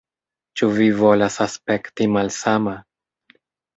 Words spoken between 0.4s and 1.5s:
Ĉu vi volas